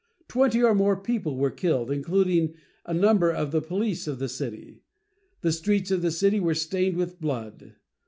[0.27, 2.55] Twenty or more people were killed, including
[2.87, 4.81] a number of the police of the city.
[5.41, 7.75] The streets of the city were stained with blood.